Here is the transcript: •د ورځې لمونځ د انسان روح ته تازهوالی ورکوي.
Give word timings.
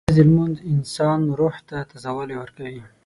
•د 0.01 0.03
ورځې 0.09 0.23
لمونځ 0.27 0.55
د 0.61 0.67
انسان 0.75 1.19
روح 1.39 1.55
ته 1.69 1.77
تازهوالی 1.91 2.35
ورکوي. 2.37 2.81